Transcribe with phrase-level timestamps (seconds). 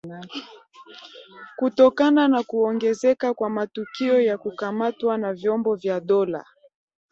[1.57, 6.45] Kutokana na kuongezeka kwa matukio ya kukamatwa na vyombo vya dola